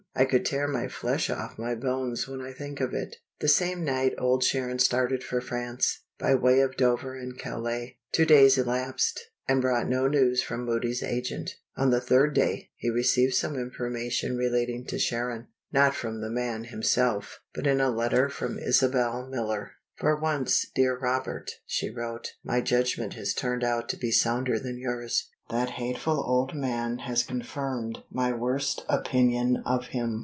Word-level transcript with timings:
I 0.13 0.25
could 0.25 0.45
tear 0.45 0.67
my 0.67 0.89
flesh 0.89 1.29
off 1.29 1.57
my 1.57 1.73
bones 1.73 2.27
when 2.27 2.41
I 2.41 2.51
think 2.51 2.81
of 2.81 2.93
it." 2.93 3.15
The 3.39 3.47
same 3.47 3.85
night 3.85 4.13
Old 4.17 4.43
Sharon 4.43 4.77
started 4.77 5.23
for 5.23 5.39
France, 5.39 6.01
by 6.19 6.35
way 6.35 6.59
of 6.59 6.75
Dover 6.75 7.15
and 7.17 7.39
Calais. 7.39 7.97
Two 8.11 8.25
days 8.25 8.57
elapsed, 8.57 9.29
and 9.47 9.61
brought 9.61 9.87
no 9.87 10.09
news 10.09 10.43
from 10.43 10.65
Moody's 10.65 11.01
agent. 11.01 11.55
On 11.77 11.91
the 11.91 12.01
third 12.01 12.33
day, 12.35 12.71
he 12.75 12.89
received 12.89 13.35
some 13.35 13.55
information 13.55 14.35
relating 14.35 14.85
to 14.87 14.99
Sharon 14.99 15.47
not 15.71 15.95
from 15.95 16.19
the 16.19 16.29
man 16.29 16.65
himself, 16.65 17.39
but 17.53 17.65
in 17.65 17.79
a 17.79 17.89
letter 17.89 18.27
from 18.27 18.59
Isabel 18.59 19.25
Miller. 19.29 19.71
"For 19.95 20.19
once, 20.19 20.65
dear 20.75 20.99
Robert," 20.99 21.51
she 21.65 21.89
wrote, 21.89 22.33
"my 22.43 22.59
judgment 22.59 23.13
has 23.13 23.33
turned 23.33 23.63
out 23.63 23.87
to 23.87 23.97
be 23.97 24.11
sounder 24.11 24.59
than 24.59 24.77
yours. 24.77 25.29
That 25.49 25.71
hateful 25.71 26.13
old 26.25 26.55
man 26.55 26.99
has 26.99 27.23
confirmed 27.23 28.03
my 28.09 28.31
worst 28.31 28.85
opinion 28.87 29.61
of 29.65 29.87
him. 29.87 30.19